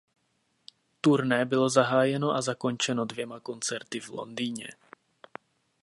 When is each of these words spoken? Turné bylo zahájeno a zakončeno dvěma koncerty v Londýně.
Turné 1.01 1.45
bylo 1.45 1.69
zahájeno 1.69 2.31
a 2.31 2.41
zakončeno 2.41 3.05
dvěma 3.05 3.39
koncerty 3.39 3.99
v 3.99 4.09
Londýně. 4.09 4.67